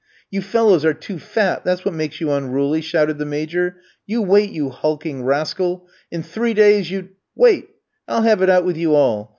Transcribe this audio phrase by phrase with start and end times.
[0.31, 3.75] "You fellows are too fat, that's what makes you unruly!" shouted the Major.
[4.07, 7.67] "You wait, you hulking rascal, in three days you'd Wait!
[8.07, 9.29] I'll have it out with you all.